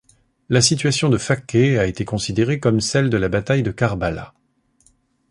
[0.49, 4.33] La situation de Fakkeh a été considérée comme celle de la bataille de Karbala.